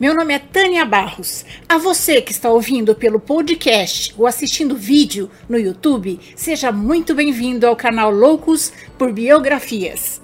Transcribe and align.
Meu 0.00 0.14
nome 0.14 0.32
é 0.32 0.38
Tânia 0.38 0.82
Barros. 0.86 1.44
A 1.68 1.76
você 1.76 2.22
que 2.22 2.32
está 2.32 2.48
ouvindo 2.48 2.94
pelo 2.94 3.20
podcast 3.20 4.14
ou 4.16 4.26
assistindo 4.26 4.74
vídeo 4.74 5.30
no 5.46 5.58
YouTube, 5.58 6.18
seja 6.34 6.72
muito 6.72 7.14
bem-vindo 7.14 7.66
ao 7.66 7.76
canal 7.76 8.10
Loucos 8.10 8.72
por 8.96 9.12
Biografias. 9.12 10.22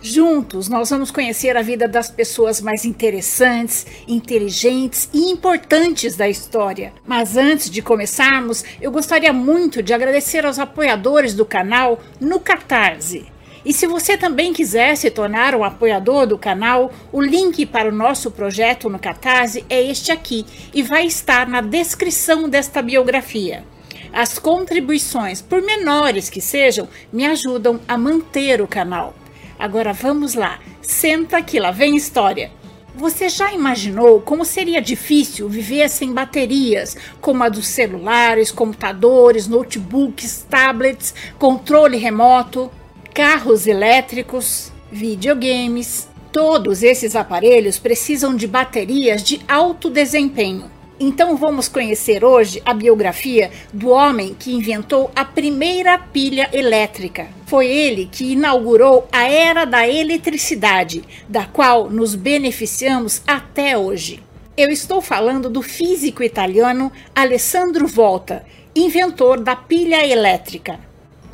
Juntos, 0.00 0.68
nós 0.68 0.90
vamos 0.90 1.10
conhecer 1.10 1.56
a 1.56 1.60
vida 1.60 1.88
das 1.88 2.08
pessoas 2.08 2.60
mais 2.60 2.84
interessantes, 2.84 3.84
inteligentes 4.06 5.10
e 5.12 5.28
importantes 5.28 6.14
da 6.14 6.28
história. 6.28 6.92
Mas 7.04 7.36
antes 7.36 7.68
de 7.68 7.82
começarmos, 7.82 8.64
eu 8.80 8.92
gostaria 8.92 9.32
muito 9.32 9.82
de 9.82 9.92
agradecer 9.92 10.46
aos 10.46 10.60
apoiadores 10.60 11.34
do 11.34 11.44
canal 11.44 11.98
no 12.20 12.38
Catarse. 12.38 13.26
E 13.68 13.72
se 13.74 13.86
você 13.86 14.16
também 14.16 14.54
quiser 14.54 14.96
se 14.96 15.10
tornar 15.10 15.54
um 15.54 15.62
apoiador 15.62 16.26
do 16.26 16.38
canal, 16.38 16.90
o 17.12 17.20
link 17.20 17.66
para 17.66 17.90
o 17.90 17.94
nosso 17.94 18.30
projeto 18.30 18.88
no 18.88 18.98
Catarse 18.98 19.62
é 19.68 19.78
este 19.82 20.10
aqui 20.10 20.46
e 20.72 20.82
vai 20.82 21.04
estar 21.04 21.46
na 21.46 21.60
descrição 21.60 22.48
desta 22.48 22.80
biografia. 22.80 23.62
As 24.10 24.38
contribuições, 24.38 25.42
por 25.42 25.60
menores 25.60 26.30
que 26.30 26.40
sejam, 26.40 26.88
me 27.12 27.26
ajudam 27.26 27.78
a 27.86 27.98
manter 27.98 28.62
o 28.62 28.66
canal. 28.66 29.14
Agora 29.58 29.92
vamos 29.92 30.32
lá, 30.32 30.58
senta 30.80 31.42
que 31.42 31.60
lá 31.60 31.70
vem 31.70 31.94
história. 31.94 32.50
Você 32.94 33.28
já 33.28 33.52
imaginou 33.52 34.22
como 34.22 34.46
seria 34.46 34.80
difícil 34.80 35.46
viver 35.46 35.90
sem 35.90 36.14
baterias, 36.14 36.96
como 37.20 37.44
a 37.44 37.50
dos 37.50 37.66
celulares, 37.66 38.50
computadores, 38.50 39.46
notebooks, 39.46 40.46
tablets, 40.48 41.14
controle 41.38 41.98
remoto, 41.98 42.70
carros 43.18 43.66
elétricos, 43.66 44.70
videogames? 44.92 46.08
Todos 46.30 46.84
esses 46.84 47.16
aparelhos 47.16 47.76
precisam 47.76 48.36
de 48.36 48.46
baterias 48.46 49.24
de 49.24 49.40
alto 49.48 49.90
desempenho. 49.90 50.70
Então 51.00 51.36
vamos 51.36 51.66
conhecer 51.66 52.24
hoje 52.24 52.62
a 52.64 52.72
biografia 52.72 53.50
do 53.72 53.88
homem 53.88 54.36
que 54.38 54.54
inventou 54.54 55.10
a 55.16 55.24
primeira 55.24 55.98
pilha 55.98 56.48
elétrica. 56.52 57.26
Foi 57.46 57.66
ele 57.66 58.06
que 58.06 58.34
inaugurou 58.34 59.08
a 59.10 59.28
era 59.28 59.64
da 59.64 59.88
eletricidade, 59.88 61.02
da 61.28 61.44
qual 61.44 61.90
nos 61.90 62.14
beneficiamos 62.14 63.20
até 63.26 63.76
hoje. 63.76 64.22
Eu 64.56 64.68
estou 64.68 65.02
falando 65.02 65.50
do 65.50 65.60
físico 65.60 66.22
italiano 66.22 66.92
Alessandro 67.16 67.88
Volta, 67.88 68.46
inventor 68.76 69.40
da 69.40 69.56
pilha 69.56 70.06
elétrica. 70.06 70.86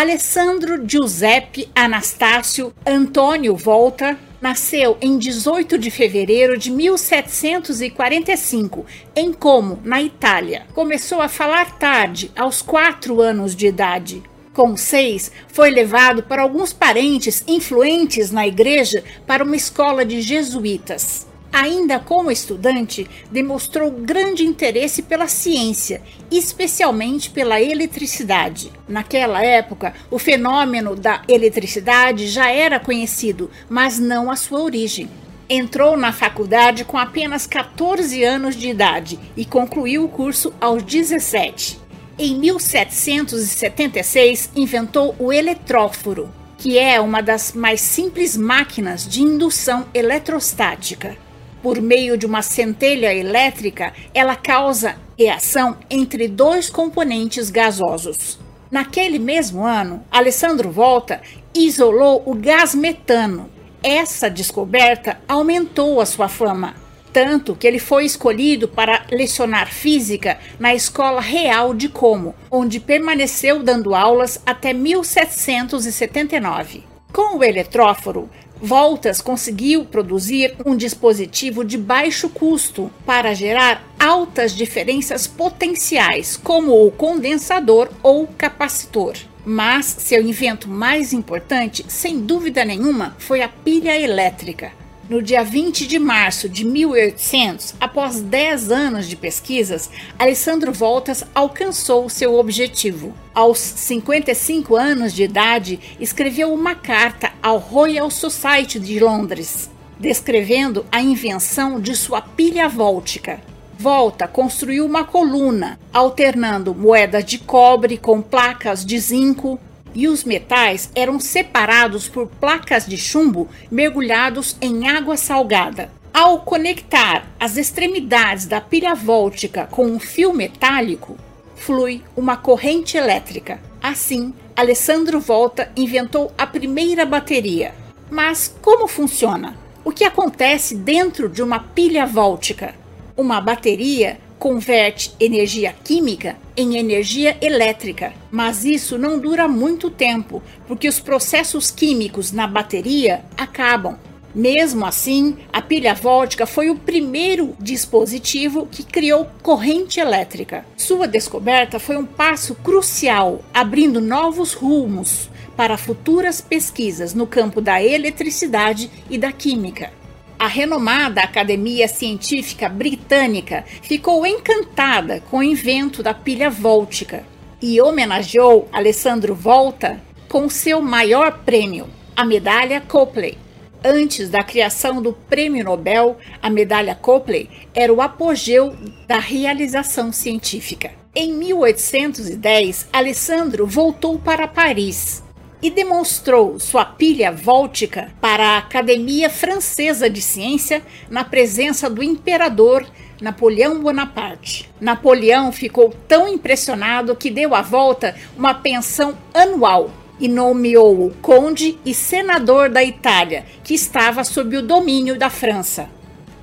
Alessandro 0.00 0.88
Giuseppe 0.88 1.68
Anastácio 1.74 2.72
Antônio 2.86 3.54
Volta 3.54 4.18
nasceu 4.40 4.96
em 4.98 5.18
18 5.18 5.76
de 5.76 5.90
fevereiro 5.90 6.56
de 6.56 6.70
1745, 6.70 8.86
em 9.14 9.30
Como, 9.30 9.78
na 9.84 10.00
Itália. 10.00 10.62
Começou 10.72 11.20
a 11.20 11.28
falar 11.28 11.78
tarde, 11.78 12.32
aos 12.34 12.62
quatro 12.62 13.20
anos 13.20 13.54
de 13.54 13.66
idade. 13.66 14.22
Com 14.54 14.74
seis, 14.74 15.30
foi 15.48 15.68
levado 15.68 16.22
por 16.22 16.38
alguns 16.38 16.72
parentes 16.72 17.44
influentes 17.46 18.30
na 18.30 18.46
igreja 18.46 19.04
para 19.26 19.44
uma 19.44 19.54
escola 19.54 20.02
de 20.02 20.22
jesuítas. 20.22 21.28
Ainda 21.52 21.98
como 21.98 22.30
estudante, 22.30 23.10
demonstrou 23.28 23.90
grande 23.90 24.44
interesse 24.44 25.02
pela 25.02 25.26
ciência, 25.26 26.00
especialmente 26.30 27.28
pela 27.28 27.60
eletricidade. 27.60 28.70
Naquela 28.88 29.44
época, 29.44 29.92
o 30.10 30.18
fenômeno 30.18 30.94
da 30.94 31.22
eletricidade 31.26 32.28
já 32.28 32.48
era 32.50 32.78
conhecido, 32.78 33.50
mas 33.68 33.98
não 33.98 34.30
a 34.30 34.36
sua 34.36 34.60
origem. 34.60 35.10
Entrou 35.48 35.96
na 35.96 36.12
faculdade 36.12 36.84
com 36.84 36.96
apenas 36.96 37.48
14 37.48 38.22
anos 38.22 38.54
de 38.54 38.68
idade 38.68 39.18
e 39.36 39.44
concluiu 39.44 40.04
o 40.04 40.08
curso 40.08 40.54
aos 40.60 40.84
17. 40.84 41.80
Em 42.16 42.38
1776, 42.38 44.50
inventou 44.54 45.16
o 45.18 45.32
eletróforo, 45.32 46.30
que 46.56 46.78
é 46.78 47.00
uma 47.00 47.20
das 47.20 47.54
mais 47.54 47.80
simples 47.80 48.36
máquinas 48.36 49.08
de 49.08 49.22
indução 49.22 49.88
eletrostática 49.92 51.18
por 51.62 51.80
meio 51.80 52.16
de 52.16 52.26
uma 52.26 52.42
centelha 52.42 53.14
elétrica, 53.14 53.92
ela 54.14 54.36
causa 54.36 54.96
reação 55.18 55.76
entre 55.90 56.28
dois 56.28 56.70
componentes 56.70 57.50
gasosos. 57.50 58.38
Naquele 58.70 59.18
mesmo 59.18 59.64
ano, 59.64 60.04
Alessandro 60.10 60.70
Volta 60.70 61.20
isolou 61.54 62.22
o 62.24 62.34
gás 62.34 62.74
metano. 62.74 63.50
Essa 63.82 64.30
descoberta 64.30 65.18
aumentou 65.26 66.00
a 66.00 66.06
sua 66.06 66.28
fama, 66.28 66.74
tanto 67.12 67.56
que 67.56 67.66
ele 67.66 67.78
foi 67.78 68.04
escolhido 68.04 68.68
para 68.68 69.04
lecionar 69.10 69.72
física 69.72 70.38
na 70.58 70.74
Escola 70.74 71.20
Real 71.20 71.74
de 71.74 71.88
Como, 71.88 72.34
onde 72.50 72.78
permaneceu 72.78 73.62
dando 73.62 73.94
aulas 73.94 74.40
até 74.46 74.72
1779. 74.72 76.84
Com 77.12 77.38
o 77.38 77.44
eletróforo, 77.44 78.30
Voltas 78.62 79.22
conseguiu 79.22 79.86
produzir 79.86 80.54
um 80.66 80.76
dispositivo 80.76 81.64
de 81.64 81.78
baixo 81.78 82.28
custo 82.28 82.90
para 83.06 83.32
gerar 83.32 83.82
altas 83.98 84.54
diferenças 84.54 85.26
potenciais, 85.26 86.36
como 86.36 86.86
o 86.86 86.90
condensador 86.90 87.88
ou 88.02 88.26
capacitor. 88.26 89.16
Mas 89.46 89.86
seu 89.86 90.22
invento 90.22 90.68
mais 90.68 91.14
importante, 91.14 91.84
sem 91.88 92.20
dúvida 92.20 92.62
nenhuma, 92.62 93.16
foi 93.18 93.40
a 93.40 93.48
pilha 93.48 93.98
elétrica. 93.98 94.72
No 95.10 95.20
dia 95.20 95.42
20 95.42 95.88
de 95.88 95.98
março 95.98 96.48
de 96.48 96.64
1800, 96.64 97.74
após 97.80 98.20
10 98.20 98.70
anos 98.70 99.08
de 99.08 99.16
pesquisas, 99.16 99.90
Alessandro 100.16 100.72
Voltas 100.72 101.24
alcançou 101.34 102.08
seu 102.08 102.36
objetivo. 102.36 103.12
Aos 103.34 103.58
55 103.58 104.76
anos 104.76 105.12
de 105.12 105.24
idade, 105.24 105.80
escreveu 105.98 106.54
uma 106.54 106.76
carta 106.76 107.29
ao 107.42 107.58
Royal 107.58 108.10
Society 108.10 108.78
de 108.78 109.00
Londres, 109.00 109.70
descrevendo 109.98 110.84
a 110.90 111.00
invenção 111.00 111.80
de 111.80 111.94
sua 111.94 112.20
pilha 112.20 112.68
vóltica. 112.68 113.40
Volta 113.78 114.28
construiu 114.28 114.84
uma 114.84 115.04
coluna, 115.04 115.78
alternando 115.92 116.74
moedas 116.74 117.24
de 117.24 117.38
cobre 117.38 117.96
com 117.96 118.20
placas 118.20 118.84
de 118.84 118.98
zinco, 118.98 119.58
e 119.94 120.06
os 120.06 120.24
metais 120.24 120.90
eram 120.94 121.18
separados 121.18 122.08
por 122.08 122.26
placas 122.26 122.86
de 122.86 122.96
chumbo 122.96 123.48
mergulhados 123.70 124.56
em 124.60 124.88
água 124.88 125.16
salgada. 125.16 125.90
Ao 126.12 126.40
conectar 126.40 127.26
as 127.38 127.56
extremidades 127.56 128.46
da 128.46 128.60
pilha 128.60 128.94
vóltica 128.94 129.66
com 129.70 129.86
um 129.86 129.98
fio 129.98 130.32
metálico, 130.32 131.16
flui 131.56 132.02
uma 132.16 132.36
corrente 132.36 132.96
elétrica. 132.96 133.60
Assim, 133.82 134.34
Alessandro 134.56 135.20
Volta 135.20 135.70
inventou 135.76 136.32
a 136.36 136.46
primeira 136.46 137.06
bateria. 137.06 137.74
Mas 138.10 138.54
como 138.60 138.86
funciona? 138.88 139.56
O 139.84 139.90
que 139.90 140.04
acontece 140.04 140.74
dentro 140.74 141.28
de 141.28 141.42
uma 141.42 141.60
pilha 141.60 142.06
vóltica? 142.06 142.74
Uma 143.16 143.40
bateria 143.40 144.18
converte 144.38 145.14
energia 145.20 145.74
química 145.84 146.36
em 146.56 146.78
energia 146.78 147.36
elétrica, 147.42 148.12
mas 148.30 148.64
isso 148.64 148.96
não 148.96 149.18
dura 149.18 149.46
muito 149.46 149.90
tempo, 149.90 150.42
porque 150.66 150.88
os 150.88 150.98
processos 150.98 151.70
químicos 151.70 152.32
na 152.32 152.46
bateria 152.46 153.22
acabam. 153.36 153.98
Mesmo 154.34 154.86
assim, 154.86 155.36
a 155.52 155.60
pilha 155.60 155.92
vóltica 155.94 156.46
foi 156.46 156.70
o 156.70 156.76
primeiro 156.76 157.56
dispositivo 157.58 158.66
que 158.70 158.84
criou 158.84 159.26
corrente 159.42 159.98
elétrica. 159.98 160.64
Sua 160.76 161.08
descoberta 161.08 161.78
foi 161.80 161.96
um 161.96 162.06
passo 162.06 162.54
crucial, 162.54 163.40
abrindo 163.52 164.00
novos 164.00 164.52
rumos 164.52 165.28
para 165.56 165.76
futuras 165.76 166.40
pesquisas 166.40 167.12
no 167.12 167.26
campo 167.26 167.60
da 167.60 167.82
eletricidade 167.82 168.90
e 169.10 169.18
da 169.18 169.32
química. 169.32 169.92
A 170.38 170.46
renomada 170.46 171.20
Academia 171.20 171.86
Científica 171.86 172.68
Britânica 172.68 173.64
ficou 173.82 174.24
encantada 174.24 175.22
com 175.30 175.38
o 175.38 175.42
invento 175.42 176.02
da 176.02 176.14
pilha 176.14 176.48
vóltica 176.48 177.24
e 177.60 177.78
homenageou 177.78 178.66
Alessandro 178.72 179.34
Volta 179.34 180.00
com 180.28 180.48
seu 180.48 180.80
maior 180.80 181.40
prêmio, 181.44 181.88
a 182.16 182.24
medalha 182.24 182.80
Copley. 182.80 183.36
Antes 183.82 184.28
da 184.28 184.42
criação 184.42 185.00
do 185.00 185.14
Prêmio 185.14 185.64
Nobel, 185.64 186.18
a 186.42 186.50
medalha 186.50 186.94
Copley 186.94 187.48
era 187.74 187.90
o 187.90 188.02
apogeu 188.02 188.76
da 189.06 189.18
realização 189.18 190.12
científica. 190.12 190.90
Em 191.14 191.32
1810, 191.32 192.88
Alessandro 192.92 193.66
voltou 193.66 194.18
para 194.18 194.46
Paris 194.46 195.22
e 195.62 195.70
demonstrou 195.70 196.58
sua 196.58 196.84
pilha 196.84 197.32
vóltica 197.32 198.12
para 198.20 198.44
a 198.44 198.58
Academia 198.58 199.30
Francesa 199.30 200.10
de 200.10 200.20
Ciência 200.20 200.82
na 201.08 201.24
presença 201.24 201.88
do 201.88 202.02
imperador 202.02 202.86
Napoleão 203.18 203.80
Bonaparte. 203.80 204.70
Napoleão 204.78 205.50
ficou 205.52 205.94
tão 206.06 206.28
impressionado 206.28 207.16
que 207.16 207.30
deu 207.30 207.54
à 207.54 207.62
volta 207.62 208.14
uma 208.36 208.52
pensão 208.52 209.16
anual 209.32 209.90
e 210.20 210.28
nomeou-o 210.28 211.10
conde 211.22 211.78
e 211.84 211.94
senador 211.94 212.68
da 212.68 212.84
Itália, 212.84 213.46
que 213.64 213.74
estava 213.74 214.22
sob 214.22 214.56
o 214.56 214.62
domínio 214.62 215.18
da 215.18 215.30
França. 215.30 215.88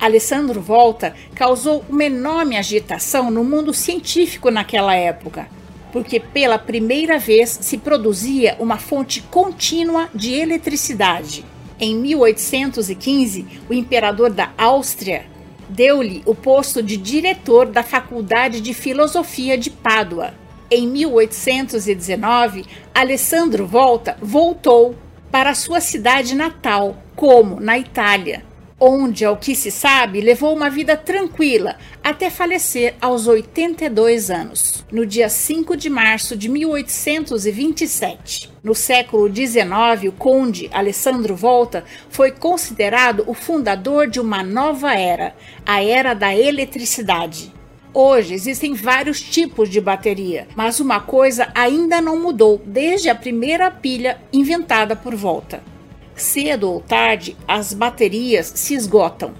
Alessandro 0.00 0.60
Volta 0.60 1.14
causou 1.34 1.84
uma 1.88 2.04
enorme 2.04 2.56
agitação 2.56 3.30
no 3.30 3.42
mundo 3.44 3.72
científico 3.72 4.50
naquela 4.50 4.94
época, 4.94 5.48
porque 5.92 6.20
pela 6.20 6.58
primeira 6.58 7.18
vez 7.18 7.58
se 7.60 7.78
produzia 7.78 8.56
uma 8.58 8.78
fonte 8.78 9.22
contínua 9.22 10.08
de 10.14 10.34
eletricidade. 10.34 11.44
Em 11.80 11.96
1815, 11.96 13.46
o 13.68 13.72
imperador 13.72 14.30
da 14.30 14.50
Áustria 14.58 15.24
deu-lhe 15.68 16.22
o 16.24 16.34
posto 16.34 16.82
de 16.82 16.96
diretor 16.96 17.66
da 17.66 17.82
Faculdade 17.82 18.60
de 18.60 18.72
Filosofia 18.72 19.56
de 19.56 19.70
Pádua. 19.70 20.34
Em 20.70 20.86
1819, 20.86 22.66
Alessandro 22.94 23.66
Volta 23.66 24.18
voltou 24.20 24.94
para 25.30 25.54
sua 25.54 25.80
cidade 25.80 26.34
natal, 26.34 27.02
Como, 27.16 27.58
na 27.58 27.78
Itália, 27.78 28.44
onde, 28.78 29.24
ao 29.24 29.38
que 29.38 29.54
se 29.54 29.70
sabe, 29.70 30.20
levou 30.20 30.54
uma 30.54 30.68
vida 30.68 30.94
tranquila 30.94 31.76
até 32.04 32.28
falecer 32.28 32.96
aos 33.00 33.26
82 33.26 34.30
anos, 34.30 34.84
no 34.92 35.06
dia 35.06 35.30
5 35.30 35.74
de 35.74 35.88
março 35.88 36.36
de 36.36 36.50
1827. 36.50 38.52
No 38.62 38.74
século 38.74 39.34
XIX, 39.34 40.08
o 40.08 40.12
conde 40.12 40.68
Alessandro 40.70 41.34
Volta 41.34 41.82
foi 42.10 42.30
considerado 42.30 43.24
o 43.26 43.32
fundador 43.32 44.06
de 44.06 44.20
uma 44.20 44.42
nova 44.42 44.94
era, 44.94 45.34
a 45.64 45.82
era 45.82 46.12
da 46.12 46.36
eletricidade. 46.36 47.56
Hoje 47.92 48.34
existem 48.34 48.74
vários 48.74 49.20
tipos 49.20 49.68
de 49.68 49.80
bateria, 49.80 50.46
mas 50.54 50.80
uma 50.80 51.00
coisa 51.00 51.48
ainda 51.54 52.00
não 52.00 52.20
mudou 52.20 52.60
desde 52.64 53.08
a 53.08 53.14
primeira 53.14 53.70
pilha 53.70 54.20
inventada 54.32 54.94
por 54.94 55.14
Volta 55.14 55.62
cedo 56.20 56.70
ou 56.70 56.80
tarde, 56.80 57.36
as 57.46 57.72
baterias 57.72 58.52
se 58.54 58.74
esgotam 58.74 59.32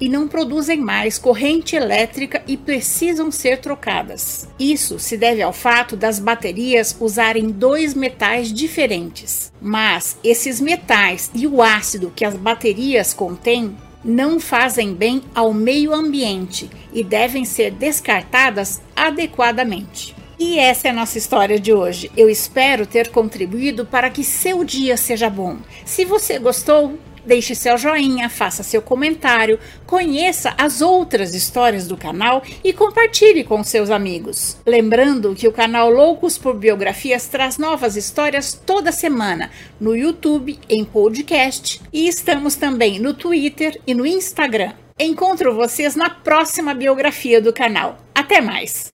e 0.00 0.08
não 0.08 0.26
produzem 0.26 0.80
mais 0.80 1.18
corrente 1.18 1.76
elétrica 1.76 2.42
e 2.48 2.56
precisam 2.56 3.30
ser 3.30 3.58
trocadas. 3.58 4.48
Isso 4.58 4.98
se 4.98 5.16
deve 5.16 5.40
ao 5.40 5.52
fato 5.52 5.96
das 5.96 6.18
baterias 6.18 6.94
usarem 7.00 7.48
dois 7.48 7.94
metais 7.94 8.52
diferentes. 8.52 9.52
Mas 9.62 10.18
esses 10.22 10.60
metais 10.60 11.30
e 11.32 11.46
o 11.46 11.62
ácido 11.62 12.12
que 12.14 12.24
as 12.24 12.34
baterias 12.34 13.14
contêm 13.14 13.76
não 14.04 14.38
fazem 14.38 14.92
bem 14.92 15.22
ao 15.34 15.54
meio 15.54 15.94
ambiente 15.94 16.68
e 16.92 17.02
devem 17.02 17.44
ser 17.44 17.70
descartadas 17.70 18.82
adequadamente. 18.94 20.14
E 20.38 20.58
essa 20.58 20.88
é 20.88 20.90
a 20.90 20.94
nossa 20.94 21.16
história 21.16 21.58
de 21.58 21.72
hoje. 21.72 22.10
Eu 22.16 22.28
espero 22.28 22.86
ter 22.86 23.08
contribuído 23.08 23.86
para 23.86 24.10
que 24.10 24.24
seu 24.24 24.64
dia 24.64 24.96
seja 24.96 25.30
bom. 25.30 25.58
Se 25.84 26.04
você 26.04 26.38
gostou, 26.38 26.98
deixe 27.26 27.54
seu 27.54 27.76
joinha, 27.76 28.28
faça 28.28 28.62
seu 28.62 28.82
comentário, 28.82 29.58
conheça 29.86 30.54
as 30.58 30.80
outras 30.80 31.34
histórias 31.34 31.86
do 31.86 31.96
canal 31.96 32.42
e 32.62 32.72
compartilhe 32.72 33.44
com 33.44 33.62
seus 33.62 33.90
amigos. 33.90 34.56
Lembrando 34.66 35.34
que 35.34 35.48
o 35.48 35.52
canal 35.52 35.90
Loucos 35.90 36.38
por 36.38 36.54
Biografias 36.54 37.26
traz 37.26 37.58
novas 37.58 37.96
histórias 37.96 38.52
toda 38.52 38.92
semana 38.92 39.50
no 39.80 39.96
YouTube, 39.96 40.58
em 40.68 40.84
podcast 40.84 41.80
e 41.92 42.08
estamos 42.08 42.56
também 42.56 42.98
no 42.98 43.14
Twitter 43.14 43.80
e 43.86 43.94
no 43.94 44.06
Instagram. 44.06 44.72
Encontro 44.98 45.54
vocês 45.54 45.96
na 45.96 46.08
próxima 46.08 46.72
biografia 46.72 47.40
do 47.40 47.52
canal. 47.52 47.98
Até 48.14 48.40
mais! 48.40 48.92